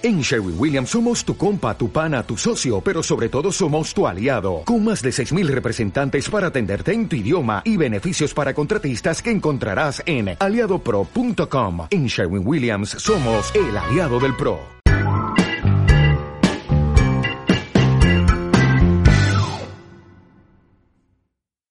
En 0.00 0.20
Sherwin 0.20 0.54
Williams 0.56 0.90
somos 0.90 1.24
tu 1.24 1.36
compa, 1.36 1.76
tu 1.76 1.90
pana, 1.90 2.22
tu 2.22 2.36
socio, 2.36 2.80
pero 2.80 3.02
sobre 3.02 3.28
todo 3.28 3.50
somos 3.50 3.92
tu 3.92 4.06
aliado, 4.06 4.62
con 4.64 4.84
más 4.84 5.02
de 5.02 5.10
6.000 5.10 5.48
representantes 5.48 6.30
para 6.30 6.46
atenderte 6.46 6.92
en 6.92 7.08
tu 7.08 7.16
idioma 7.16 7.62
y 7.64 7.76
beneficios 7.76 8.32
para 8.32 8.54
contratistas 8.54 9.20
que 9.20 9.32
encontrarás 9.32 10.00
en 10.06 10.36
aliadopro.com. 10.38 11.88
En 11.90 12.06
Sherwin 12.06 12.46
Williams 12.46 12.90
somos 12.90 13.52
el 13.56 13.76
aliado 13.76 14.20
del 14.20 14.36
PRO. 14.36 14.60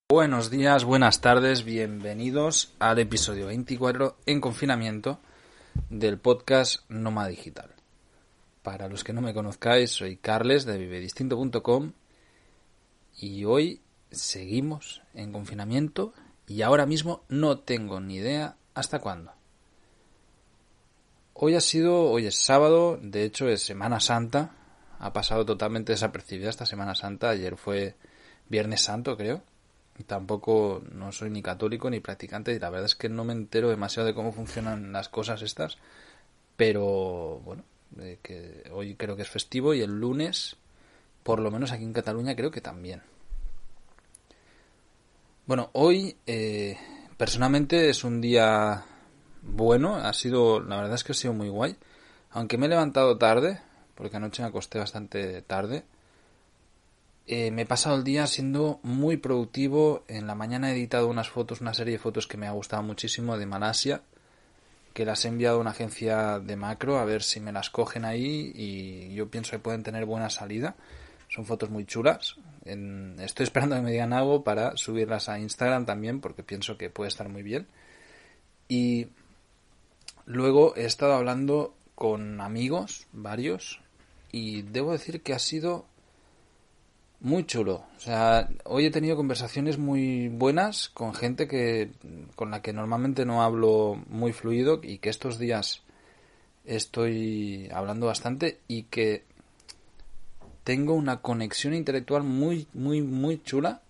Buenos 0.09 0.49
días, 0.49 0.83
buenas 0.83 1.21
tardes, 1.21 1.63
bienvenidos 1.63 2.73
al 2.79 2.99
episodio 2.99 3.47
24 3.47 4.17
en 4.25 4.41
confinamiento 4.41 5.21
del 5.89 6.17
podcast 6.17 6.81
Noma 6.89 7.27
Digital. 7.29 7.76
Para 8.67 8.89
los 8.89 9.05
que 9.05 9.13
no 9.13 9.21
me 9.21 9.33
conozcáis, 9.33 9.91
soy 9.91 10.17
Carles 10.17 10.65
de 10.65 10.77
vivedistinto.com 10.77 11.93
y 13.17 13.45
hoy 13.45 13.79
seguimos 14.11 15.03
en 15.13 15.31
confinamiento 15.31 16.13
y 16.47 16.63
ahora 16.63 16.85
mismo 16.85 17.23
no 17.29 17.59
tengo 17.59 18.01
ni 18.01 18.15
idea 18.15 18.57
hasta 18.73 18.99
cuándo. 18.99 19.31
Hoy 21.33 21.55
ha 21.55 21.61
sido, 21.61 22.11
hoy 22.11 22.25
es 22.25 22.35
sábado, 22.35 22.99
de 23.01 23.23
hecho 23.23 23.47
es 23.47 23.61
Semana 23.61 24.01
Santa, 24.01 24.51
ha 24.99 25.13
pasado 25.13 25.45
totalmente 25.45 25.93
desapercibida 25.93 26.49
esta 26.49 26.65
Semana 26.65 26.93
Santa, 26.93 27.29
ayer 27.29 27.55
fue 27.55 27.95
Viernes 28.49 28.81
Santo 28.81 29.15
creo, 29.15 29.43
tampoco 30.07 30.83
no 30.91 31.13
soy 31.13 31.29
ni 31.29 31.41
católico 31.41 31.89
ni 31.89 32.01
practicante 32.01 32.51
y 32.51 32.59
la 32.59 32.69
verdad 32.69 32.87
es 32.87 32.95
que 32.95 33.07
no 33.07 33.23
me 33.23 33.31
entero 33.31 33.69
demasiado 33.69 34.07
de 34.07 34.13
cómo 34.13 34.33
funcionan 34.33 34.91
las 34.91 35.07
cosas 35.07 35.41
estas, 35.41 35.77
pero 36.57 37.39
bueno, 37.45 37.63
que 38.21 38.69
hoy 38.71 38.95
creo 38.95 39.15
que 39.15 39.23
es 39.23 39.29
festivo 39.29 39.73
y 39.73 39.81
el 39.81 39.99
lunes, 39.99 40.55
por 41.23 41.39
lo 41.39 41.51
menos 41.51 41.71
aquí 41.71 41.83
en 41.83 41.93
Cataluña, 41.93 42.35
creo 42.35 42.51
que 42.51 42.61
también. 42.61 43.01
Bueno, 45.45 45.69
hoy 45.73 46.17
eh, 46.25 46.77
personalmente 47.17 47.89
es 47.89 48.03
un 48.03 48.19
día 48.21 48.85
bueno, 49.41 49.95
ha 49.95 50.13
sido, 50.13 50.59
la 50.59 50.75
verdad 50.75 50.95
es 50.95 51.03
que 51.03 51.13
ha 51.13 51.15
sido 51.15 51.33
muy 51.33 51.49
guay, 51.49 51.77
aunque 52.31 52.57
me 52.57 52.65
he 52.65 52.69
levantado 52.69 53.17
tarde, 53.17 53.61
porque 53.95 54.17
anoche 54.17 54.41
me 54.43 54.49
acosté 54.49 54.77
bastante 54.77 55.41
tarde. 55.41 55.85
Eh, 57.25 57.51
me 57.51 57.63
he 57.63 57.65
pasado 57.65 57.97
el 57.97 58.03
día 58.03 58.27
siendo 58.27 58.79
muy 58.83 59.17
productivo. 59.17 60.03
En 60.07 60.27
la 60.27 60.35
mañana 60.35 60.69
he 60.69 60.73
editado 60.73 61.07
unas 61.07 61.29
fotos, 61.29 61.61
una 61.61 61.73
serie 61.73 61.93
de 61.93 61.99
fotos 61.99 62.27
que 62.27 62.37
me 62.37 62.47
ha 62.47 62.51
gustado 62.51 62.83
muchísimo 62.83 63.37
de 63.37 63.45
Malasia 63.45 64.01
que 64.97 65.05
las 65.05 65.23
he 65.25 65.27
enviado 65.27 65.57
a 65.57 65.61
una 65.61 65.69
agencia 65.69 66.39
de 66.39 66.55
macro 66.55 66.97
a 66.97 67.05
ver 67.05 67.21
si 67.21 67.39
me 67.39 67.51
las 67.51 67.69
cogen 67.69 68.03
ahí 68.03 68.51
y 68.55 69.13
yo 69.13 69.29
pienso 69.29 69.51
que 69.51 69.59
pueden 69.59 69.83
tener 69.83 70.07
buena 70.07 70.31
salida. 70.31 70.75
Son 71.29 71.45
fotos 71.45 71.69
muy 71.69 71.85
chulas. 71.85 72.37
estoy 72.65 73.43
esperando 73.43 73.75
que 73.75 73.83
me 73.83 73.91
digan 73.91 74.11
algo 74.11 74.43
para 74.43 74.75
subirlas 74.75 75.29
a 75.29 75.37
Instagram 75.37 75.85
también 75.85 76.19
porque 76.19 76.41
pienso 76.41 76.79
que 76.79 76.89
puede 76.89 77.09
estar 77.09 77.29
muy 77.29 77.43
bien. 77.43 77.67
Y 78.67 79.09
luego 80.25 80.75
he 80.75 80.85
estado 80.85 81.13
hablando 81.13 81.75
con 81.93 82.41
amigos, 82.41 83.05
varios, 83.11 83.79
y 84.31 84.63
debo 84.63 84.93
decir 84.93 85.21
que 85.21 85.35
ha 85.35 85.39
sido 85.39 85.85
muy 87.19 87.45
chulo. 87.45 87.83
O 87.97 87.99
sea, 87.99 88.49
hoy 88.65 88.85
he 88.85 88.91
tenido 88.91 89.15
conversaciones 89.15 89.77
muy 89.77 90.29
buenas 90.29 90.89
con 90.89 91.13
gente 91.13 91.47
que 91.47 91.91
con 92.35 92.51
la 92.51 92.61
que 92.61 92.73
normalmente 92.73 93.25
no 93.25 93.43
hablo 93.43 94.01
muy 94.07 94.33
fluido 94.33 94.79
y 94.83 94.99
que 94.99 95.09
estos 95.09 95.39
días 95.39 95.81
estoy 96.65 97.69
hablando 97.73 98.07
bastante 98.07 98.59
y 98.67 98.83
que 98.83 99.23
tengo 100.63 100.93
una 100.93 101.21
conexión 101.21 101.73
intelectual 101.73 102.23
muy 102.23 102.67
muy 102.73 103.01
muy 103.01 103.41
chula 103.41 103.81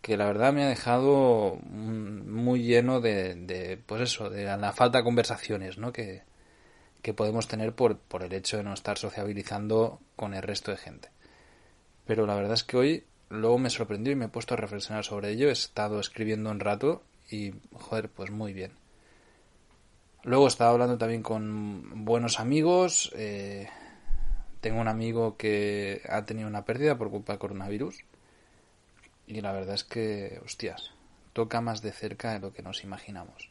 que 0.00 0.16
la 0.16 0.26
verdad 0.26 0.52
me 0.52 0.64
ha 0.64 0.68
dejado 0.68 1.58
muy 1.62 2.62
lleno 2.62 3.00
de, 3.00 3.34
de 3.34 3.76
pues 3.76 4.02
eso, 4.02 4.30
de 4.30 4.44
la 4.44 4.72
falta 4.72 4.98
de 4.98 5.04
conversaciones, 5.04 5.78
¿no? 5.78 5.92
Que, 5.92 6.22
que 7.02 7.14
podemos 7.14 7.48
tener 7.48 7.74
por, 7.74 7.98
por 7.98 8.22
el 8.22 8.32
hecho 8.32 8.56
de 8.56 8.62
no 8.62 8.72
estar 8.72 8.98
sociabilizando 8.98 10.00
con 10.16 10.34
el 10.34 10.42
resto 10.42 10.70
de 10.70 10.78
gente. 10.78 11.10
Pero 12.10 12.26
la 12.26 12.34
verdad 12.34 12.54
es 12.54 12.64
que 12.64 12.76
hoy 12.76 13.04
luego 13.28 13.56
me 13.58 13.70
sorprendió 13.70 14.12
y 14.12 14.16
me 14.16 14.24
he 14.24 14.28
puesto 14.28 14.54
a 14.54 14.56
reflexionar 14.56 15.04
sobre 15.04 15.30
ello. 15.30 15.48
He 15.48 15.52
estado 15.52 16.00
escribiendo 16.00 16.50
un 16.50 16.58
rato 16.58 17.04
y, 17.30 17.52
joder, 17.72 18.08
pues 18.08 18.32
muy 18.32 18.52
bien. 18.52 18.72
Luego 20.24 20.46
he 20.46 20.48
estado 20.48 20.72
hablando 20.72 20.98
también 20.98 21.22
con 21.22 22.04
buenos 22.04 22.40
amigos. 22.40 23.12
Eh, 23.14 23.68
tengo 24.60 24.80
un 24.80 24.88
amigo 24.88 25.36
que 25.36 26.02
ha 26.08 26.24
tenido 26.24 26.48
una 26.48 26.64
pérdida 26.64 26.98
por 26.98 27.10
culpa 27.10 27.34
del 27.34 27.38
coronavirus. 27.38 28.00
Y 29.28 29.40
la 29.40 29.52
verdad 29.52 29.76
es 29.76 29.84
que, 29.84 30.40
hostias, 30.44 30.90
toca 31.32 31.60
más 31.60 31.80
de 31.80 31.92
cerca 31.92 32.32
de 32.32 32.40
lo 32.40 32.52
que 32.52 32.62
nos 32.62 32.82
imaginamos. 32.82 33.50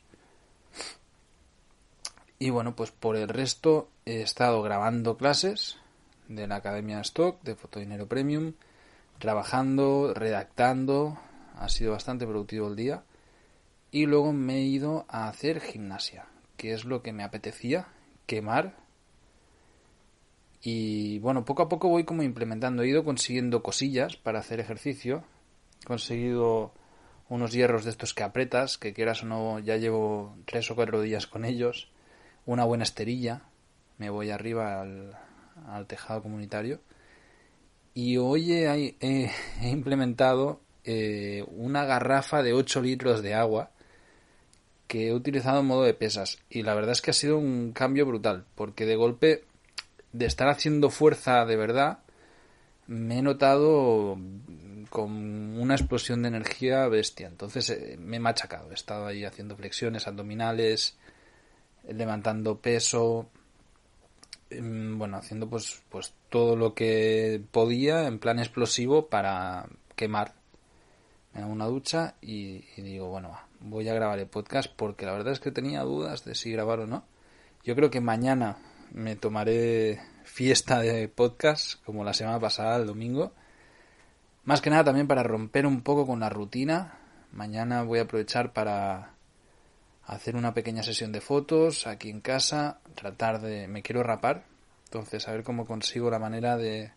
Y 2.38 2.50
bueno, 2.50 2.76
pues 2.76 2.92
por 2.92 3.16
el 3.16 3.30
resto 3.30 3.88
he 4.06 4.22
estado 4.22 4.62
grabando 4.62 5.16
clases 5.16 5.78
de 6.30 6.48
la 6.48 6.58
Academia 6.58 7.02
Stock 7.02 7.42
de 7.44 7.56
Fotodinero 7.56 8.08
Premium, 8.08 8.54
trabajando, 9.18 10.14
redactando, 10.14 11.18
ha 11.56 11.68
sido 11.68 11.92
bastante 11.92 12.26
productivo 12.26 12.70
el 12.70 12.76
día. 12.76 13.04
Y 13.92 14.06
luego 14.06 14.32
me 14.32 14.58
he 14.58 14.62
ido 14.62 15.06
a 15.10 15.28
hacer 15.28 15.60
gimnasia, 15.60 16.28
que 16.56 16.74
es 16.74 16.86
lo 16.86 17.02
que 17.02 17.12
me 17.12 17.24
apetecía, 17.24 17.88
quemar. 18.28 18.78
Y 20.62 21.18
bueno, 21.20 21.44
poco 21.44 21.64
a 21.64 21.70
poco 21.70 21.90
voy 21.90 22.04
como 22.04 22.22
implementando, 22.22 22.84
he 22.84 22.88
ido 22.88 23.04
consiguiendo 23.04 23.64
cosillas 23.64 24.16
para 24.16 24.40
hacer 24.40 24.60
ejercicio. 24.60 25.24
He 25.82 25.86
conseguido 25.86 26.72
unos 27.28 27.52
hierros 27.52 27.84
de 27.84 27.90
estos 27.90 28.14
que 28.14 28.24
apretas, 28.24 28.78
que 28.78 28.94
quieras 28.94 29.24
o 29.24 29.26
no, 29.26 29.60
ya 29.60 29.78
llevo 29.78 30.36
tres 30.46 30.70
o 30.70 30.76
cuatro 30.76 31.02
días 31.02 31.26
con 31.26 31.44
ellos. 31.44 31.90
Una 32.46 32.66
buena 32.66 32.84
esterilla. 32.84 33.42
Me 33.98 34.10
voy 34.10 34.30
arriba 34.30 34.82
al, 34.82 35.18
al 35.68 35.88
tejado 35.88 36.22
comunitario. 36.22 36.80
Y 37.94 38.18
hoy 38.18 38.54
he, 38.54 39.32
implementado 39.62 40.62
eh, 40.84 41.46
una 41.56 41.86
garrafa 41.86 42.44
de 42.44 42.54
8 42.54 42.82
litros 42.82 43.22
de 43.22 43.34
agua 43.34 43.72
que 44.88 45.10
he 45.10 45.14
utilizado 45.14 45.60
en 45.60 45.68
modo 45.68 45.84
de 45.84 45.94
pesas. 45.94 46.40
Y 46.50 46.64
la 46.64 46.74
verdad 46.74 46.92
es 46.92 47.02
que 47.02 47.12
ha 47.12 47.14
sido 47.14 47.38
un 47.38 47.74
cambio 47.74 48.06
brutal, 48.06 48.46
porque 48.56 48.86
de 48.86 48.96
golpe, 48.96 49.44
de 50.14 50.26
estar 50.26 50.50
haciendo 50.50 50.90
fuerza 50.90 51.46
de 51.46 51.56
verdad, 51.56 52.00
me 52.88 53.20
he 53.20 53.22
notado 53.22 54.18
con 54.90 55.12
una 55.60 55.76
explosión 55.76 56.24
de 56.24 56.30
energía 56.30 56.88
bestia. 56.88 57.28
Entonces 57.28 57.70
eh, 57.70 57.98
me 58.00 58.18
he 58.18 58.20
machacado. 58.20 58.72
He 58.72 58.74
estado 58.74 59.06
ahí 59.06 59.26
haciendo 59.26 59.56
flexiones 59.56 60.08
abdominales, 60.08 60.98
levantando 61.88 62.60
peso, 62.60 63.30
bueno, 64.52 65.18
haciendo 65.18 65.50
pues, 65.50 65.82
pues 65.90 66.14
todo 66.30 66.56
lo 66.56 66.74
que 66.74 67.42
podía 67.52 68.08
en 68.08 68.20
plan 68.20 68.40
explosivo 68.40 69.08
para 69.08 69.68
quemar. 69.96 70.34
Me 71.34 71.46
una 71.46 71.66
ducha 71.66 72.16
y, 72.22 72.66
digo, 72.78 73.10
bueno, 73.10 73.38
voy 73.60 73.88
a 73.88 73.94
grabar 73.94 74.18
el 74.20 74.28
podcast 74.28 74.72
porque 74.76 75.06
la 75.06 75.14
verdad 75.14 75.34
es 75.34 75.40
que 75.40 75.52
tenía 75.52 75.84
dudas 75.84 76.26
de 76.26 76.34
si 76.34 76.52
grabar 76.52 76.80
o 76.80 76.88
no. 76.88 77.04
Yo 77.64 77.76
creo 77.76 77.92
que 77.92 78.02
mañana 78.02 78.58
me 78.92 79.16
tomaré 79.16 80.02
fiesta 80.24 80.80
de 80.80 81.08
podcast, 81.08 81.84
como 81.86 82.04
la 82.04 82.14
semana 82.14 82.40
pasada, 82.40 82.78
el 82.78 82.88
domingo. 82.88 83.32
Más 84.44 84.62
que 84.62 84.72
nada 84.72 84.86
también 84.86 85.08
para 85.08 85.22
romper 85.22 85.68
un 85.68 85.82
poco 85.82 86.08
con 86.08 86.20
la 86.20 86.30
rutina. 86.30 86.98
Mañana 87.32 87.84
voy 87.84 88.00
a 88.00 88.04
aprovechar 88.04 88.54
para 88.54 89.14
hacer 90.10 90.36
una 90.36 90.56
pequeña 90.56 90.82
sesión 90.82 91.12
de 91.12 91.22
fotos 91.22 91.86
aquí 91.86 92.10
en 92.10 92.20
casa, 92.20 92.80
tratar 92.96 93.42
de... 93.42 93.68
me 93.68 93.84
quiero 93.84 94.02
rapar, 94.02 94.44
entonces 94.86 95.28
a 95.28 95.32
ver 95.32 95.44
cómo 95.44 95.66
consigo 95.66 96.10
la 96.10 96.18
manera 96.18 96.58
de 96.58 96.92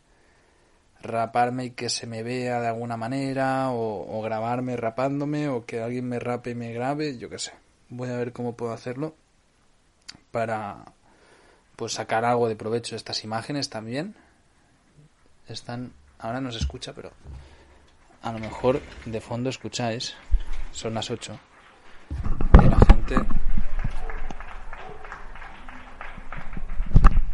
raparme 1.02 1.66
y 1.66 1.70
que 1.72 1.90
se 1.90 2.06
me 2.06 2.22
vea 2.22 2.60
de 2.60 2.68
alguna 2.68 2.96
manera 2.96 3.70
o, 3.70 4.22
grabarme 4.22 4.76
rapándome 4.78 5.48
o 5.48 5.66
que 5.66 5.82
alguien 5.82 6.08
me 6.08 6.20
rape 6.20 6.50
y 6.50 6.54
me 6.54 6.72
grabe, 6.72 7.18
yo 7.18 7.28
qué 7.28 7.38
sé. 7.38 7.52
Voy 7.90 8.08
a 8.08 8.16
ver 8.16 8.32
cómo 8.32 8.56
puedo 8.56 8.72
hacerlo 8.72 9.14
para 10.30 10.84
pues 11.76 11.92
sacar 11.92 12.24
algo 12.24 12.48
de 12.48 12.56
provecho 12.56 12.92
de 12.92 12.98
estas 12.98 13.24
imágenes 13.24 13.68
también. 13.68 14.14
Están 15.48 15.92
ahora 16.18 16.40
no 16.40 16.50
se 16.50 16.58
escucha, 16.58 16.94
pero 16.94 17.10
a 18.22 18.32
lo 18.32 18.38
mejor 18.38 18.80
de 19.04 19.20
fondo 19.20 19.50
escucháis. 19.50 20.14
Son 20.70 20.94
las 20.94 21.10
8 21.10 21.38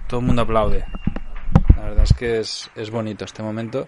todo 0.08 0.20
el 0.20 0.26
mundo 0.26 0.42
aplaude. 0.42 0.84
La 1.76 1.82
verdad 1.82 2.04
es 2.04 2.12
que 2.14 2.40
es, 2.40 2.70
es 2.74 2.90
bonito 2.90 3.24
este 3.24 3.42
momento. 3.42 3.86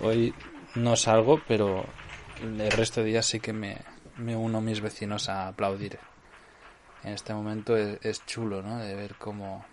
Hoy 0.00 0.34
no 0.74 0.96
salgo, 0.96 1.40
pero 1.46 1.84
el 2.42 2.70
resto 2.70 3.00
de 3.00 3.06
días 3.06 3.26
sí 3.26 3.40
que 3.40 3.52
me, 3.52 3.78
uno 4.18 4.58
a 4.58 4.60
mis 4.60 4.80
vecinos 4.80 5.28
a 5.28 5.48
aplaudir. 5.48 5.98
En 7.04 7.12
este 7.12 7.34
momento 7.34 7.76
es, 7.76 8.24
chulo, 8.26 8.62
¿no? 8.62 8.78
De 8.78 8.94
ver 8.94 9.14
cómo, 9.16 9.64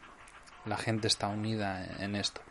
la 0.66 0.78
gente 0.78 1.08
está 1.08 1.30
unida 1.30 1.86
en 2.00 2.16
esto. 2.16 2.42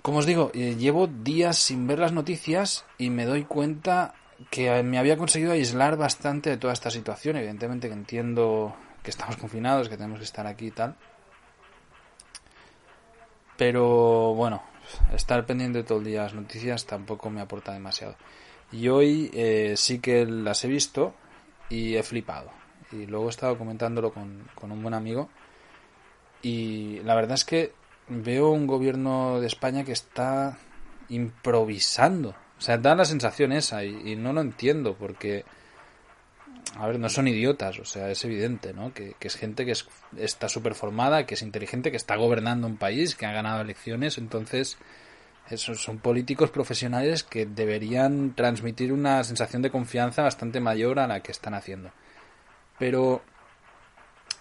Como 0.00 0.18
os 0.18 0.26
digo, 0.26 0.50
eh, 0.54 0.76
llevo 0.76 1.06
días 1.06 1.58
sin 1.58 1.86
ver 1.86 1.98
las 1.98 2.12
noticias 2.12 2.86
y 2.96 3.10
me 3.10 3.26
doy 3.26 3.44
cuenta 3.44 4.14
que 4.50 4.82
me 4.82 4.98
había 4.98 5.16
conseguido 5.16 5.52
aislar 5.52 5.96
bastante 5.96 6.50
de 6.50 6.56
toda 6.56 6.72
esta 6.72 6.90
situación. 6.90 7.36
Evidentemente 7.36 7.88
que 7.88 7.94
entiendo 7.94 8.74
que 9.02 9.10
estamos 9.10 9.36
confinados, 9.38 9.88
que 9.88 9.96
tenemos 9.96 10.18
que 10.18 10.24
estar 10.24 10.46
aquí 10.46 10.66
y 10.66 10.70
tal. 10.70 10.96
Pero 13.56 14.34
bueno, 14.34 14.62
estar 15.12 15.44
pendiente 15.44 15.82
todo 15.82 15.98
el 15.98 16.04
día 16.04 16.20
de 16.20 16.24
las 16.26 16.34
noticias 16.34 16.86
tampoco 16.86 17.30
me 17.30 17.40
aporta 17.40 17.72
demasiado. 17.72 18.16
Y 18.70 18.88
hoy 18.88 19.30
eh, 19.34 19.74
sí 19.76 19.98
que 19.98 20.26
las 20.26 20.64
he 20.64 20.68
visto 20.68 21.14
y 21.68 21.96
he 21.96 22.02
flipado. 22.02 22.50
Y 22.92 23.06
luego 23.06 23.26
he 23.26 23.30
estado 23.30 23.58
comentándolo 23.58 24.12
con, 24.12 24.48
con 24.54 24.70
un 24.70 24.82
buen 24.82 24.94
amigo. 24.94 25.28
Y 26.42 27.00
la 27.00 27.14
verdad 27.14 27.34
es 27.34 27.44
que 27.44 27.72
veo 28.08 28.50
un 28.50 28.66
gobierno 28.66 29.40
de 29.40 29.46
España 29.48 29.84
que 29.84 29.92
está 29.92 30.56
improvisando. 31.08 32.34
O 32.58 32.60
sea, 32.60 32.76
da 32.76 32.94
la 32.94 33.04
sensación 33.04 33.52
esa 33.52 33.84
y, 33.84 34.16
no 34.16 34.32
lo 34.32 34.40
entiendo 34.40 34.96
porque, 34.96 35.44
a 36.76 36.86
ver, 36.88 36.98
no 36.98 37.08
son 37.08 37.28
idiotas, 37.28 37.78
o 37.78 37.84
sea, 37.84 38.10
es 38.10 38.24
evidente, 38.24 38.74
¿no? 38.74 38.92
Que, 38.92 39.14
es 39.20 39.36
gente 39.36 39.64
que 39.64 39.74
está 40.16 40.48
súper 40.48 40.74
formada, 40.74 41.24
que 41.24 41.34
es 41.34 41.42
inteligente, 41.42 41.92
que 41.92 41.96
está 41.96 42.16
gobernando 42.16 42.66
un 42.66 42.76
país, 42.76 43.14
que 43.14 43.26
ha 43.26 43.32
ganado 43.32 43.60
elecciones, 43.60 44.18
entonces 44.18 44.76
esos 45.48 45.80
son 45.80 45.98
políticos 45.98 46.50
profesionales 46.50 47.22
que 47.22 47.46
deberían 47.46 48.34
transmitir 48.34 48.92
una 48.92 49.22
sensación 49.22 49.62
de 49.62 49.70
confianza 49.70 50.22
bastante 50.22 50.60
mayor 50.60 50.98
a 50.98 51.06
la 51.06 51.20
que 51.20 51.32
están 51.32 51.54
haciendo. 51.54 51.92
Pero 52.76 53.22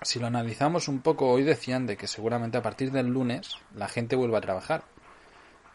si 0.01 0.19
lo 0.19 0.27
analizamos 0.27 0.87
un 0.87 1.01
poco, 1.01 1.29
hoy 1.29 1.43
decían 1.43 1.85
de 1.85 1.97
que 1.97 2.07
seguramente 2.07 2.57
a 2.57 2.63
partir 2.63 2.91
del 2.91 3.07
lunes 3.07 3.55
la 3.75 3.87
gente 3.87 4.15
vuelva 4.15 4.39
a 4.39 4.41
trabajar. 4.41 4.83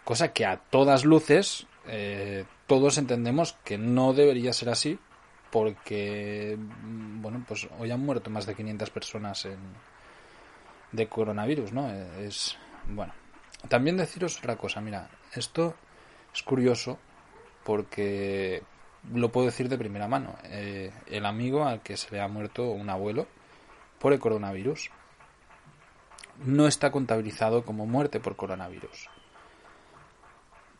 Cosa 0.04 0.32
que 0.32 0.44
a 0.44 0.56
todas 0.56 1.04
luces 1.04 1.66
eh, 1.86 2.44
todos 2.66 2.98
entendemos 2.98 3.54
que 3.64 3.78
no 3.78 4.12
debería 4.12 4.52
ser 4.52 4.68
así 4.68 4.98
porque, 5.50 6.58
bueno, 7.20 7.44
pues 7.46 7.68
hoy 7.78 7.90
han 7.90 8.00
muerto 8.00 8.30
más 8.30 8.46
de 8.46 8.54
500 8.54 8.90
personas 8.90 9.44
en, 9.44 9.58
de 10.92 11.08
coronavirus, 11.08 11.72
¿no? 11.72 11.90
Es, 11.90 12.56
bueno. 12.88 13.12
También 13.68 13.96
deciros 13.96 14.38
otra 14.38 14.56
cosa, 14.56 14.80
mira, 14.80 15.08
esto 15.34 15.74
es 16.34 16.42
curioso 16.42 16.98
porque 17.64 18.62
lo 19.12 19.30
puedo 19.30 19.46
decir 19.46 19.68
de 19.68 19.78
primera 19.78 20.08
mano. 20.08 20.36
Eh, 20.44 20.90
el 21.06 21.26
amigo 21.26 21.64
al 21.64 21.82
que 21.82 21.96
se 21.96 22.10
le 22.10 22.20
ha 22.20 22.28
muerto 22.28 22.70
un 22.70 22.90
abuelo, 22.90 23.26
por 23.98 24.12
el 24.12 24.18
coronavirus 24.18 24.90
no 26.44 26.66
está 26.66 26.90
contabilizado 26.90 27.64
como 27.64 27.86
muerte 27.86 28.20
por 28.20 28.36
coronavirus. 28.36 29.08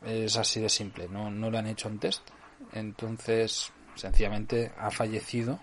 Es 0.05 0.37
así 0.37 0.61
de 0.61 0.69
simple, 0.69 1.09
no, 1.09 1.31
no 1.31 1.51
le 1.51 1.59
han 1.59 1.67
hecho 1.67 1.89
un 1.89 1.99
test. 1.99 2.23
Entonces, 2.73 3.73
sencillamente 3.95 4.73
ha 4.79 4.91
fallecido 4.91 5.61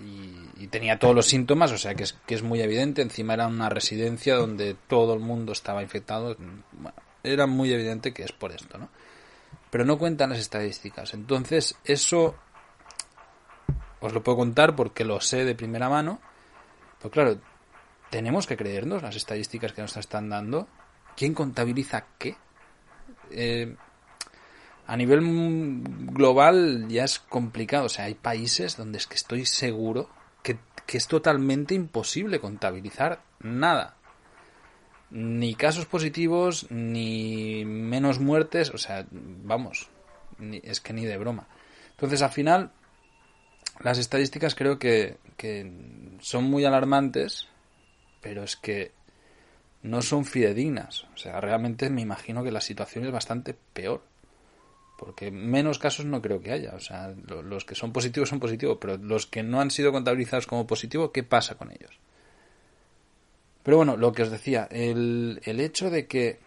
y, 0.00 0.66
tenía 0.68 0.98
todos 0.98 1.14
los 1.14 1.26
síntomas, 1.26 1.70
o 1.70 1.78
sea 1.78 1.94
que 1.94 2.02
es, 2.02 2.14
que 2.26 2.34
es 2.34 2.42
muy 2.42 2.60
evidente. 2.60 3.02
Encima 3.02 3.34
era 3.34 3.46
una 3.46 3.68
residencia 3.68 4.34
donde 4.34 4.74
todo 4.74 5.14
el 5.14 5.20
mundo 5.20 5.52
estaba 5.52 5.82
infectado. 5.82 6.36
Era 7.22 7.46
muy 7.46 7.72
evidente 7.72 8.12
que 8.12 8.24
es 8.24 8.32
por 8.32 8.50
esto, 8.50 8.78
¿no? 8.78 8.88
Pero 9.70 9.84
no 9.84 9.98
cuentan 9.98 10.30
las 10.30 10.38
estadísticas. 10.38 11.14
Entonces, 11.14 11.76
eso 11.84 12.34
os 14.00 14.12
lo 14.12 14.22
puedo 14.22 14.38
contar 14.38 14.74
porque 14.74 15.04
lo 15.04 15.20
sé 15.20 15.44
de 15.44 15.54
primera 15.54 15.88
mano 15.88 16.20
pues 17.04 17.12
claro, 17.12 17.38
tenemos 18.08 18.46
que 18.46 18.56
creernos 18.56 19.02
las 19.02 19.14
estadísticas 19.14 19.74
que 19.74 19.82
nos 19.82 19.94
están 19.98 20.30
dando. 20.30 20.66
¿Quién 21.14 21.34
contabiliza 21.34 22.06
qué? 22.16 22.34
Eh, 23.34 23.76
a 24.86 24.96
nivel 24.96 25.20
global 26.12 26.88
ya 26.88 27.04
es 27.04 27.18
complicado. 27.18 27.86
O 27.86 27.88
sea, 27.88 28.06
hay 28.06 28.14
países 28.14 28.76
donde 28.76 28.98
es 28.98 29.06
que 29.06 29.16
estoy 29.16 29.46
seguro 29.46 30.08
que, 30.42 30.58
es 30.88 31.08
totalmente 31.08 31.74
imposible 31.74 32.38
contabilizar 32.38 33.22
nada. 33.40 33.96
Ni 35.10 35.54
casos 35.54 35.86
positivos, 35.86 36.70
ni 36.70 37.64
menos 37.64 38.20
muertes. 38.20 38.70
O 38.70 38.78
sea, 38.78 39.06
vamos, 39.10 39.88
es 40.62 40.80
que 40.80 40.92
ni 40.92 41.04
de 41.04 41.18
broma. 41.18 41.48
Entonces, 41.90 42.22
al 42.22 42.30
final, 42.30 42.72
las 43.80 43.98
estadísticas 43.98 44.54
creo 44.54 44.78
que, 44.78 45.18
son 46.20 46.44
muy 46.44 46.64
alarmantes, 46.64 47.48
pero 48.20 48.44
es 48.44 48.56
que 48.56 48.92
no 49.84 50.00
son 50.00 50.24
fidedignas. 50.24 51.04
O 51.14 51.16
sea, 51.16 51.40
realmente 51.40 51.90
me 51.90 52.00
imagino 52.00 52.42
que 52.42 52.50
la 52.50 52.62
situación 52.62 53.04
es 53.04 53.12
bastante 53.12 53.54
peor. 53.54 54.02
Porque 54.98 55.30
menos 55.30 55.78
casos 55.78 56.06
no 56.06 56.22
creo 56.22 56.40
que 56.40 56.52
haya. 56.52 56.74
O 56.74 56.80
sea, 56.80 57.14
los 57.26 57.64
que 57.66 57.74
son 57.74 57.92
positivos 57.92 58.30
son 58.30 58.40
positivos, 58.40 58.78
pero 58.80 58.96
los 58.96 59.26
que 59.26 59.42
no 59.42 59.60
han 59.60 59.70
sido 59.70 59.92
contabilizados 59.92 60.46
como 60.46 60.66
positivos, 60.66 61.10
¿qué 61.12 61.22
pasa 61.22 61.56
con 61.56 61.70
ellos? 61.70 61.98
Pero 63.62 63.76
bueno, 63.76 63.96
lo 63.96 64.12
que 64.12 64.22
os 64.22 64.30
decía, 64.30 64.66
el, 64.70 65.40
el 65.44 65.60
hecho 65.60 65.90
de 65.90 66.06
que 66.06 66.38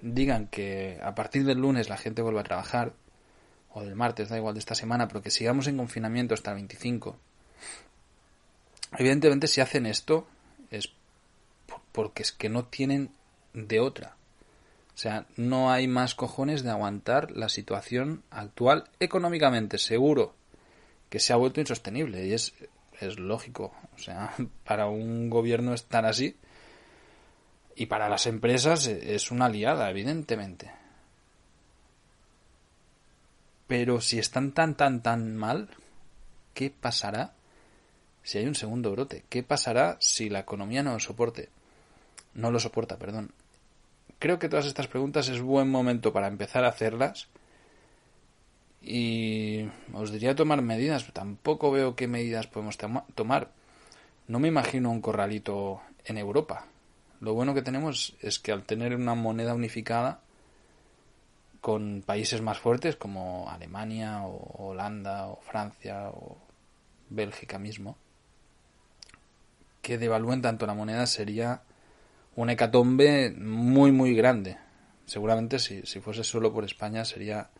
digan 0.00 0.46
que 0.46 0.98
a 1.02 1.14
partir 1.14 1.44
del 1.44 1.58
lunes 1.58 1.90
la 1.90 1.98
gente 1.98 2.22
vuelva 2.22 2.40
a 2.40 2.44
trabajar, 2.44 2.94
o 3.72 3.82
del 3.82 3.94
martes, 3.94 4.30
da 4.30 4.38
igual, 4.38 4.54
de 4.54 4.60
esta 4.60 4.74
semana, 4.74 5.06
pero 5.06 5.20
que 5.20 5.30
sigamos 5.30 5.66
en 5.66 5.76
confinamiento 5.76 6.32
hasta 6.32 6.52
el 6.52 6.56
25. 6.56 7.18
Evidentemente, 8.98 9.48
si 9.48 9.60
hacen 9.60 9.84
esto, 9.84 10.26
es 10.70 10.95
porque 11.92 12.22
es 12.22 12.32
que 12.32 12.48
no 12.48 12.64
tienen 12.64 13.10
de 13.52 13.80
otra. 13.80 14.16
O 14.94 14.98
sea, 14.98 15.26
no 15.36 15.70
hay 15.70 15.88
más 15.88 16.14
cojones 16.14 16.62
de 16.62 16.70
aguantar 16.70 17.30
la 17.30 17.48
situación 17.48 18.22
actual 18.30 18.88
económicamente, 18.98 19.78
seguro 19.78 20.34
que 21.10 21.20
se 21.20 21.32
ha 21.32 21.36
vuelto 21.36 21.60
insostenible 21.60 22.26
y 22.26 22.32
es, 22.32 22.54
es 23.00 23.18
lógico. 23.18 23.74
O 23.94 23.98
sea, 23.98 24.34
para 24.64 24.86
un 24.86 25.30
gobierno 25.30 25.74
estar 25.74 26.06
así 26.06 26.36
y 27.74 27.86
para 27.86 28.08
las 28.08 28.26
empresas 28.26 28.86
es 28.86 29.30
una 29.30 29.46
aliada, 29.46 29.90
evidentemente. 29.90 30.70
Pero 33.66 34.00
si 34.00 34.18
están 34.18 34.52
tan, 34.52 34.76
tan, 34.76 35.02
tan 35.02 35.36
mal, 35.36 35.68
¿qué 36.54 36.70
pasará 36.70 37.34
si 38.22 38.38
hay 38.38 38.46
un 38.46 38.54
segundo 38.54 38.92
brote? 38.92 39.24
¿Qué 39.28 39.42
pasará 39.42 39.98
si 40.00 40.30
la 40.30 40.40
economía 40.40 40.82
no 40.82 40.92
lo 40.92 41.00
soporte? 41.00 41.50
No 42.36 42.50
lo 42.50 42.60
soporta, 42.60 42.98
perdón. 42.98 43.32
Creo 44.18 44.38
que 44.38 44.50
todas 44.50 44.66
estas 44.66 44.88
preguntas 44.88 45.28
es 45.28 45.40
buen 45.40 45.70
momento 45.70 46.12
para 46.12 46.28
empezar 46.28 46.64
a 46.64 46.68
hacerlas. 46.68 47.28
Y 48.82 49.68
os 49.94 50.12
diría 50.12 50.36
tomar 50.36 50.60
medidas, 50.60 51.02
pero 51.02 51.14
tampoco 51.14 51.70
veo 51.70 51.96
qué 51.96 52.06
medidas 52.06 52.46
podemos 52.46 52.76
tomar. 52.76 53.50
No 54.28 54.38
me 54.38 54.48
imagino 54.48 54.90
un 54.90 55.00
corralito 55.00 55.80
en 56.04 56.18
Europa. 56.18 56.66
Lo 57.20 57.32
bueno 57.32 57.54
que 57.54 57.62
tenemos 57.62 58.14
es 58.20 58.38
que 58.38 58.52
al 58.52 58.64
tener 58.64 58.94
una 58.94 59.14
moneda 59.14 59.54
unificada, 59.54 60.20
con 61.62 62.02
países 62.04 62.42
más 62.42 62.58
fuertes 62.58 62.96
como 62.96 63.50
Alemania 63.50 64.22
o 64.24 64.68
Holanda 64.68 65.26
o 65.26 65.40
Francia 65.40 66.10
o 66.10 66.36
Bélgica 67.08 67.58
mismo, 67.58 67.96
que 69.80 69.96
devalúen 69.96 70.42
tanto 70.42 70.66
la 70.66 70.74
moneda 70.74 71.06
sería 71.06 71.62
un 72.36 72.50
hecatombe 72.50 73.30
muy 73.30 73.90
muy 73.90 74.14
grande. 74.14 74.58
Seguramente 75.06 75.58
si, 75.58 75.82
si 75.82 76.00
fuese 76.00 76.22
solo 76.22 76.52
por 76.52 76.64
España 76.64 77.04
sería 77.04 77.50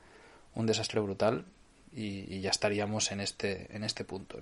un 0.54 0.66
desastre 0.66 1.00
brutal 1.00 1.44
y, 1.92 2.40
ya 2.40 2.50
estaríamos 2.50 3.10
en 3.10 3.20
este, 3.20 3.74
en 3.74 3.82
este 3.82 4.04
punto. 4.04 4.38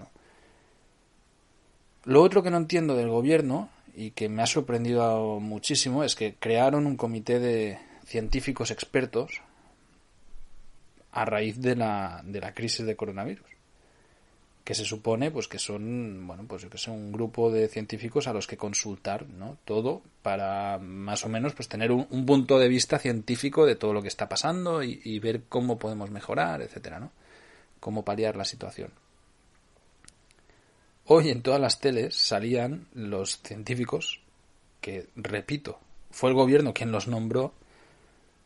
Lo 2.05 2.23
otro 2.23 2.43
que 2.43 2.51
no 2.51 2.57
entiendo 2.57 2.97
del 2.97 3.09
gobierno 3.09 3.71
y 3.95 4.11
que 4.11 4.29
me 4.29 4.43
ha 4.43 4.47
sorprendido 4.47 5.39
muchísimo 5.41 6.03
es 6.03 6.17
que 6.17 6.35
crearon 6.35 6.87
un 6.87 6.97
comité 6.97 7.39
de 7.39 7.79
científicos 8.05 8.71
expertos 8.71 9.41
a 11.13 11.25
raíz 11.25 11.61
de 11.61 11.77
la, 11.77 12.23
de 12.25 12.41
la 12.41 12.53
crisis 12.55 12.85
de 12.85 12.97
coronavirus 12.97 13.54
que 14.65 14.75
se 14.75 14.85
supone 14.85 15.31
pues 15.31 15.47
que 15.47 15.59
son 15.59 16.27
bueno 16.27 16.45
pues 16.49 16.65
que 16.65 16.79
son 16.79 16.95
un 16.95 17.13
grupo 17.13 17.51
de 17.51 17.69
científicos 17.69 18.27
a 18.27 18.33
los 18.33 18.47
que 18.47 18.57
consultar 18.57 19.29
no 19.29 19.59
todo 19.67 20.03
para 20.23 20.79
más 20.79 21.25
o 21.25 21.29
menos 21.29 21.53
pues 21.53 21.69
tener 21.69 21.93
un, 21.93 22.25
punto 22.25 22.59
de 22.59 22.69
vista 22.69 22.99
científico 22.99 23.67
de 23.67 23.77
todo 23.77 23.93
lo 23.93 24.01
que 24.01 24.09
está 24.09 24.27
pasando 24.29 24.83
y, 24.83 25.19
ver 25.19 25.43
cómo 25.49 25.79
podemos 25.79 26.11
mejorar 26.11 26.63
etcétera 26.63 26.99
no 26.99 27.13
cómo 27.79 28.03
paliar 28.03 28.35
la 28.35 28.47
situación. 28.47 28.93
Hoy 31.05 31.29
en 31.29 31.43
todas 31.43 31.61
las 31.61 31.81
teles 31.81 32.17
salían 32.17 32.89
los 32.95 33.43
científicos 33.43 34.23
que 34.81 35.09
repito 35.17 35.79
fue 36.11 36.31
el 36.31 36.37
gobierno 36.37 36.73
quien 36.73 36.93
los 36.93 37.09
nombró 37.09 37.53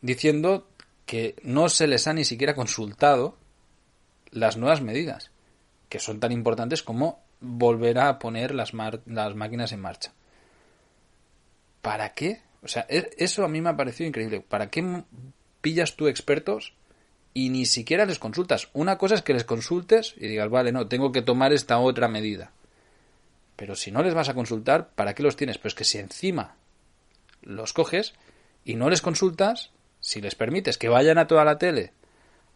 diciendo 0.01 0.67
que 1.05 1.37
no 1.41 1.69
se 1.69 1.87
les 1.87 2.05
ha 2.07 2.13
ni 2.13 2.25
siquiera 2.25 2.53
consultado 2.53 3.37
las 4.31 4.57
nuevas 4.57 4.81
medidas, 4.81 5.31
que 5.89 5.99
son 5.99 6.19
tan 6.19 6.31
importantes 6.31 6.83
como 6.83 7.19
volver 7.41 7.99
a 7.99 8.19
poner 8.19 8.53
las, 8.53 8.73
máquinas 8.73 9.71
en 9.71 9.81
marcha. 9.81 10.13
¿para 11.81 12.13
qué? 12.13 12.41
O 12.61 12.67
sea, 12.67 12.85
e, 12.89 13.09
eso 13.17 13.43
a 13.43 13.47
mí 13.47 13.61
me 13.61 13.69
ha 13.69 13.77
parecido 13.77 14.07
increíble. 14.07 14.41
¿Para 14.41 14.69
qué 14.69 15.03
pillas 15.61 15.95
tú 15.95 16.07
expertos 16.07 16.73
y 17.33 17.49
ni 17.49 17.65
siquiera 17.65 18.05
les 18.05 18.19
consultas? 18.19 18.69
Una 18.73 18.97
cosa 18.97 19.15
es 19.15 19.21
que 19.21 19.33
les 19.33 19.43
consultes 19.43 20.13
y 20.17 20.27
digas, 20.27 20.49
vale, 20.49 20.71
no, 20.71 20.87
tengo 20.87 21.11
que 21.11 21.21
tomar 21.21 21.53
esta 21.53 21.79
otra 21.79 22.07
medida. 22.07 22.51
Pero 23.55 23.75
si 23.75 23.91
no 23.91 24.03
les 24.03 24.13
vas 24.13 24.29
a 24.29 24.33
consultar, 24.33 24.89
¿para 24.95 25.13
qué 25.13 25.23
los 25.23 25.35
tienes? 25.35 25.57
Pues 25.57 25.75
que 25.75 25.83
si 25.83 25.97
encima 25.97 26.55
los 27.41 27.73
coges 27.73 28.13
y 28.63 28.75
no 28.75 28.89
les 28.89 29.01
consultas, 29.01 29.71
si 29.99 30.21
les 30.21 30.35
permites 30.35 30.77
que 30.77 30.89
vayan 30.89 31.17
a 31.17 31.27
toda 31.27 31.45
la 31.45 31.57
tele 31.57 31.93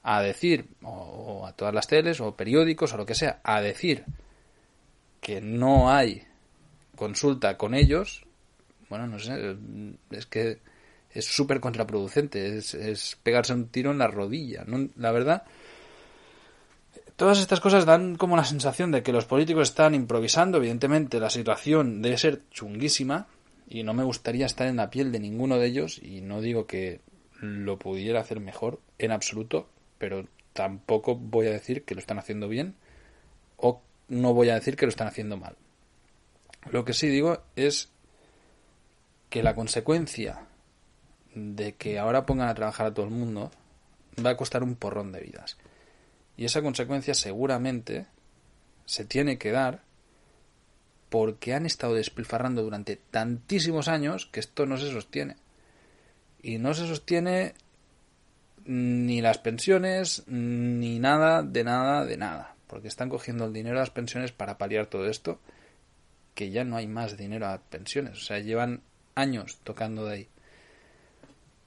a 0.03 0.21
decir, 0.21 0.67
o, 0.83 1.47
a 1.47 1.53
todas 1.53 1.73
las 1.73 1.87
teles, 1.87 2.19
o 2.19 2.35
periódicos, 2.35 2.93
o 2.93 2.97
lo 2.97 3.05
que 3.05 3.15
sea, 3.15 3.39
a 3.43 3.61
decir 3.61 4.03
que 5.21 5.39
no 5.39 5.89
hay 5.89 6.23
consulta 6.95 7.57
con 7.57 7.73
ellos, 7.73 8.25
bueno, 8.89 9.07
no 9.07 9.17
sé, 9.17 9.55
es 10.11 10.25
que 10.25 10.59
es 11.09 11.25
súper 11.25 11.59
contraproducente, 11.59 12.57
es, 12.57 13.17
pegarse 13.23 13.53
un 13.53 13.67
tiro 13.67 13.91
en 13.91 13.97
la 13.97 14.07
rodilla. 14.07 14.65
La 14.97 15.11
verdad, 15.11 15.43
todas 17.15 17.39
estas 17.39 17.61
cosas 17.61 17.85
dan 17.85 18.15
como 18.15 18.35
la 18.35 18.43
sensación 18.43 18.91
de 18.91 19.03
que 19.03 19.13
los 19.13 19.25
políticos 19.25 19.69
están 19.69 19.95
improvisando, 19.95 20.57
evidentemente 20.57 21.19
la 21.19 21.29
situación 21.29 22.01
debe 22.01 22.17
ser 22.17 22.41
chunguísima, 22.51 23.27
y 23.69 23.83
no 23.83 23.93
me 23.93 24.03
gustaría 24.03 24.45
estar 24.45 24.67
en 24.67 24.75
la 24.75 24.89
piel 24.89 25.11
de 25.11 25.19
ninguno 25.19 25.57
de 25.57 25.67
ellos, 25.67 25.99
y 26.03 26.19
no 26.21 26.41
digo 26.41 26.67
que 26.67 26.99
lo 27.39 27.79
pudiera 27.79 28.19
hacer 28.19 28.39
mejor 28.39 28.79
en 28.97 29.11
absoluto, 29.11 29.69
pero 30.03 30.27
tampoco 30.51 31.15
voy 31.15 31.47
a 31.47 31.51
decir 31.51 31.85
que 31.85 31.95
lo 31.95 32.01
están 32.01 32.19
haciendo 32.19 32.49
bien 32.49 32.75
o 33.55 33.81
no 34.09 34.33
voy 34.33 34.49
a 34.49 34.55
decir 34.55 34.75
que 34.75 34.85
lo 34.85 34.89
están 34.89 35.07
haciendo 35.07 35.37
mal. 35.37 35.55
Lo 36.71 36.83
que 36.83 36.91
sí 36.91 37.07
digo 37.07 37.41
es 37.55 37.87
que 39.29 39.43
la 39.43 39.55
consecuencia 39.55 40.45
de 41.33 41.75
que 41.75 41.99
ahora 41.99 42.25
pongan 42.25 42.49
a 42.49 42.53
trabajar 42.53 42.87
a 42.87 42.93
todo 42.93 43.05
el 43.05 43.13
mundo 43.13 43.49
va 44.25 44.31
a 44.31 44.35
costar 44.35 44.61
un 44.61 44.75
porrón 44.75 45.13
de 45.13 45.21
vidas. 45.21 45.55
Y 46.35 46.43
esa 46.43 46.61
consecuencia 46.61 47.13
seguramente 47.13 48.05
se 48.85 49.05
tiene 49.05 49.37
que 49.37 49.51
dar 49.51 49.83
porque 51.07 51.53
han 51.53 51.65
estado 51.65 51.93
despilfarrando 51.93 52.61
durante 52.61 52.97
tantísimos 52.97 53.87
años 53.87 54.25
que 54.25 54.41
esto 54.41 54.65
no 54.65 54.75
se 54.75 54.91
sostiene. 54.91 55.37
Y 56.41 56.57
no 56.57 56.73
se 56.73 56.87
sostiene 56.87 57.53
ni 58.65 59.21
las 59.21 59.37
pensiones, 59.37 60.23
ni 60.27 60.99
nada, 60.99 61.43
de 61.43 61.63
nada, 61.63 62.05
de 62.05 62.17
nada. 62.17 62.55
Porque 62.67 62.87
están 62.87 63.09
cogiendo 63.09 63.45
el 63.45 63.53
dinero 63.53 63.77
a 63.77 63.81
las 63.81 63.89
pensiones 63.89 64.31
para 64.31 64.57
paliar 64.57 64.87
todo 64.87 65.07
esto, 65.07 65.39
que 66.33 66.49
ya 66.49 66.63
no 66.63 66.77
hay 66.77 66.87
más 66.87 67.17
dinero 67.17 67.47
a 67.47 67.59
pensiones. 67.59 68.13
O 68.13 68.21
sea, 68.21 68.39
llevan 68.39 68.81
años 69.15 69.59
tocando 69.63 70.05
de 70.05 70.13
ahí. 70.13 70.27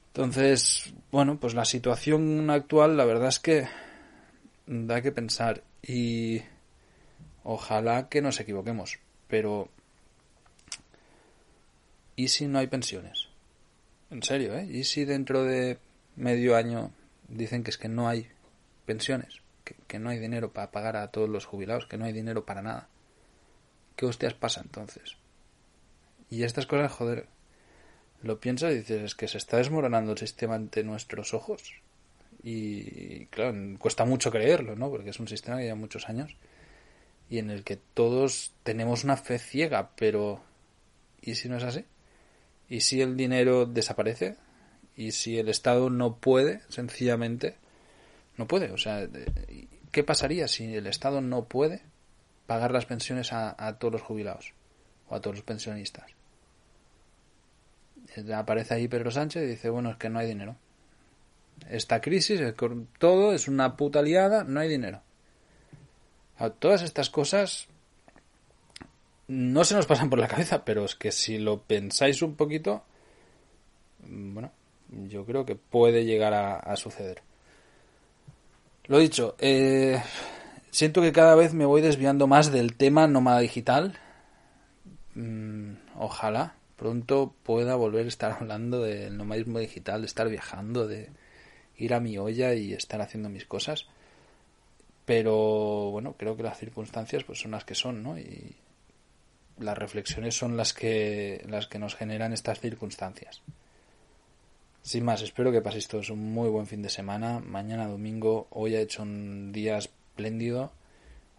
Entonces, 0.09 0.95
bueno, 1.13 1.39
pues 1.39 1.55
la 1.55 1.65
situación 1.65 2.49
actual, 2.51 2.97
la 2.97 3.05
verdad 3.05 3.29
es 3.29 3.39
que 3.39 3.69
da 4.67 5.03
que 5.03 5.13
pensar. 5.13 5.63
Y 5.83 6.43
ojalá 7.45 8.09
que 8.09 8.23
nos 8.23 8.41
equivoquemos. 8.41 8.99
Pero... 9.29 9.69
¿Y 12.17 12.29
si 12.29 12.47
no 12.47 12.59
hay 12.59 12.67
pensiones? 12.67 13.29
En 14.11 14.23
serio, 14.23 14.57
¿eh? 14.57 14.67
¿Y 14.71 14.85
si 14.85 15.05
dentro 15.05 15.45
de 15.45 15.79
medio 16.17 16.57
año 16.57 16.93
dicen 17.29 17.63
que 17.63 17.71
es 17.71 17.79
que 17.79 17.89
no 17.89 18.09
hay 18.09 18.29
pensiones, 18.85 19.43
que, 19.87 19.99
no 19.99 20.11
hay 20.11 20.19
dinero 20.19 20.53
para 20.53 20.71
pagar 20.71 20.97
a 20.97 21.11
todos 21.11 21.29
los 21.29 21.45
jubilados, 21.45 21.87
que 21.87 21.99
no 21.99 22.05
hay 22.05 22.13
dinero 22.13 22.45
para 22.45 22.63
nada? 22.63 22.89
¿Qué 23.97 24.07
hostias 24.07 24.35
pasa 24.35 24.61
entonces? 24.61 25.17
Y 26.31 26.43
estas 26.43 26.67
cosas, 26.67 26.93
joder, 26.93 27.27
lo 28.23 28.41
piensas 28.41 28.73
y 28.73 28.79
dices, 28.79 29.03
es 29.03 29.15
que 29.15 29.29
se 29.29 29.39
está 29.39 29.59
desmoronando 29.59 30.13
el 30.13 30.19
sistema 30.19 30.55
ante 30.55 30.85
nuestros 30.85 31.35
ojos. 31.35 31.75
Y 32.43 33.27
claro, 33.27 33.55
cuesta 33.79 34.05
mucho 34.05 34.31
creerlo, 34.31 34.77
¿no? 34.77 34.91
Porque 34.91 35.11
es 35.11 35.19
un 35.19 35.29
sistema 35.29 35.57
que 35.57 35.65
lleva 35.65 35.77
muchos 35.77 36.09
años 36.09 36.37
y 37.29 37.39
en 37.39 37.51
el 37.51 37.65
que 37.65 37.77
todos 37.77 38.53
tenemos 38.63 39.05
una 39.05 39.17
fe 39.17 39.39
ciega, 39.39 39.91
pero 39.97 40.43
¿y 41.21 41.35
si 41.35 41.49
no 41.49 41.57
es 41.57 41.65
así? 41.65 41.85
¿Y 42.69 42.81
si 42.81 43.01
el 43.01 43.17
dinero 43.17 43.67
desaparece? 43.67 44.37
¿Y 44.97 45.13
si 45.13 45.39
el 45.39 45.49
Estado 45.49 45.91
no 45.91 46.17
puede, 46.17 46.63
sencillamente, 46.69 47.57
no 48.37 48.47
puede? 48.47 48.71
O 48.73 48.79
sea, 48.79 49.07
¿qué 49.93 50.03
pasaría 50.03 50.49
si 50.49 50.75
el 50.75 50.87
Estado 50.87 51.21
no 51.21 51.45
puede 51.45 51.83
pagar 52.47 52.73
las 52.73 52.87
pensiones 52.87 53.33
a, 53.33 53.77
todos 53.79 53.93
los 53.93 54.03
jubilados 54.03 54.55
o 55.09 55.15
a 55.15 55.21
todos 55.21 55.37
los 55.37 55.45
pensionistas? 55.45 56.11
Aparece 58.35 58.75
ahí 58.75 58.89
Pedro 58.89 59.11
Sánchez 59.11 59.43
y 59.43 59.47
dice, 59.47 59.69
bueno, 59.69 59.91
es 59.91 59.97
que 59.97 60.09
no 60.09 60.19
hay 60.19 60.29
dinero. 60.29 60.57
Esta 61.69 62.01
crisis, 62.01 62.41
todo 62.99 63.35
es 63.35 63.49
una 63.49 63.77
puta 63.77 64.01
liada, 64.01 64.45
no 64.45 64.61
hay 64.61 64.69
dinero. 64.69 65.03
todas 66.59 66.83
estas 66.83 67.11
cosas 67.11 67.69
no 69.29 69.65
se 69.65 69.75
nos 69.75 69.87
pasan 69.87 70.09
por 70.09 70.19
la 70.19 70.29
cabeza, 70.29 70.65
pero 70.65 70.85
es 70.85 70.95
que 70.95 71.13
si 71.13 71.39
lo 71.39 71.61
pensáis 71.63 72.23
un 72.23 72.37
poquito, 72.37 72.85
bueno, 73.99 74.53
yo 74.91 75.25
creo 75.25 75.45
que 75.45 75.57
puede 75.57 76.05
llegar 76.05 76.35
a, 76.35 76.77
suceder. 76.77 77.23
Lo 78.87 78.99
dicho, 78.99 79.35
eh, 79.39 80.01
siento 80.71 81.03
que 81.03 81.13
cada 81.13 81.35
vez 81.35 81.55
me 81.55 81.67
voy 81.67 81.83
desviando 81.83 82.27
más 82.27 82.53
del 82.53 82.77
tema 82.77 83.07
nómada 83.07 83.41
digital. 83.41 83.99
Mm, 85.15 85.75
ojalá 85.99 86.55
pronto 86.77 87.35
pueda 87.43 87.75
volver 87.75 88.05
a 88.05 88.09
estar 88.09 88.33
hablando 88.33 88.83
del 88.83 89.17
nomadismo 89.17 89.59
digital, 89.59 90.03
de 90.03 90.07
estar 90.07 90.29
viajando, 90.29 90.87
de 90.87 91.11
ir 91.79 91.95
a 91.95 92.01
mi 92.01 92.19
olla 92.19 92.55
y 92.55 92.73
estar 92.73 93.01
haciendo 93.01 93.29
mis 93.29 93.47
cosas. 93.47 93.87
Pero 95.05 95.91
bueno, 95.91 96.15
creo 96.19 96.37
que 96.37 96.43
las 96.43 96.59
circunstancias 96.59 97.25
pues 97.25 97.41
son 97.41 97.53
las 97.53 97.65
que 97.65 97.75
son, 97.75 98.03
¿no? 98.03 98.19
Y 98.19 98.57
las 99.59 99.79
reflexiones 99.79 100.37
son 100.37 100.57
las 100.57 100.73
que 100.75 101.45
las 101.49 101.67
que 101.67 101.79
nos 101.79 101.95
generan 101.95 102.33
estas 102.33 102.61
circunstancias. 102.61 103.41
Sin 104.87 105.05
más, 105.05 105.21
espero 105.21 105.51
que 105.51 105.61
paséis 105.61 105.89
todos 105.89 106.11
un 106.11 106.33
muy 106.33 106.49
buen 106.49 106.69
fin 106.69 106.81
de 106.81 106.91
semana. 106.91 107.41
Mañana 107.41 107.89
domingo, 107.89 108.47
hoy 108.51 108.77
ha 108.77 108.81
hecho 108.81 109.03
un 109.03 109.51
día 109.51 109.79
espléndido. 109.79 110.71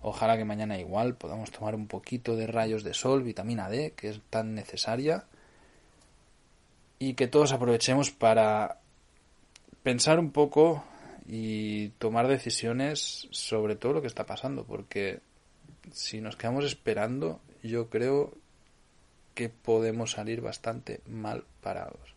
Ojalá 0.01 0.35
que 0.35 0.43
mañana 0.43 0.77
igual 0.77 1.15
podamos 1.15 1.49
tomar 1.51 1.73
un 1.73 1.87
poquito 1.87 2.35
de 2.35 2.45
rayos 2.45 2.83
de 2.83 2.93
sol, 2.93 3.23
vitamina 3.23 3.69
D, 3.69 3.93
que 3.95 4.09
es 4.09 4.19
tan 4.29 4.53
necesaria. 4.53 5.23
Y 6.99 7.13
que 7.13 7.27
todos 7.27 7.53
aprovechemos 7.53 8.11
para 8.11 8.81
pensar 9.81 10.19
un 10.19 10.31
poco 10.31 10.83
y 11.25 11.87
tomar 11.99 12.27
decisiones 12.27 13.29
sobre 13.31 13.77
todo 13.77 13.93
lo 13.93 14.01
que 14.01 14.07
está 14.07 14.25
pasando, 14.25 14.65
porque 14.65 15.21
si 15.93 16.19
nos 16.19 16.35
quedamos 16.35 16.65
esperando, 16.65 17.39
yo 17.63 17.89
creo 17.89 18.33
que 19.35 19.47
podemos 19.47 20.11
salir 20.11 20.41
bastante 20.41 20.99
mal 21.07 21.45
parados. 21.61 22.16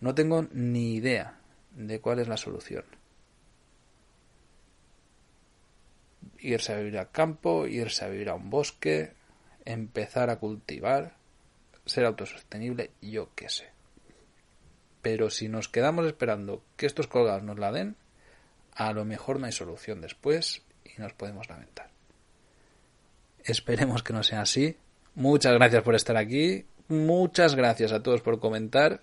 No 0.00 0.14
tengo 0.14 0.46
ni 0.52 0.94
idea 0.94 1.38
de 1.72 2.00
cuál 2.00 2.18
es 2.18 2.28
la 2.28 2.36
solución. 2.36 2.84
Irse 6.38 6.72
a 6.72 6.78
vivir 6.78 6.98
al 6.98 7.10
campo, 7.10 7.66
irse 7.66 8.04
a 8.04 8.08
vivir 8.08 8.30
a 8.30 8.34
un 8.34 8.48
bosque, 8.48 9.12
empezar 9.64 10.30
a 10.30 10.38
cultivar, 10.38 11.16
ser 11.84 12.06
autosostenible, 12.06 12.92
yo 13.02 13.28
qué 13.34 13.48
sé. 13.48 13.68
Pero 15.02 15.30
si 15.30 15.48
nos 15.48 15.68
quedamos 15.68 16.06
esperando 16.06 16.62
que 16.76 16.86
estos 16.86 17.06
colgados 17.06 17.42
nos 17.42 17.58
la 17.58 17.72
den, 17.72 17.96
a 18.74 18.92
lo 18.92 19.04
mejor 19.04 19.38
no 19.38 19.46
hay 19.46 19.52
solución 19.52 20.00
después 20.00 20.62
y 20.84 21.00
nos 21.00 21.12
podemos 21.12 21.48
lamentar. 21.48 21.90
Esperemos 23.44 24.02
que 24.02 24.12
no 24.12 24.22
sea 24.22 24.42
así. 24.42 24.76
Muchas 25.14 25.54
gracias 25.54 25.82
por 25.82 25.94
estar 25.94 26.16
aquí. 26.16 26.64
Muchas 26.88 27.54
gracias 27.54 27.92
a 27.92 28.02
todos 28.02 28.20
por 28.20 28.40
comentar. 28.40 29.02